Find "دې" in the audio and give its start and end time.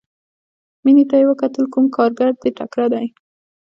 2.41-2.49